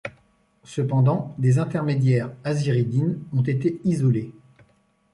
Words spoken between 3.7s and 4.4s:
isolés.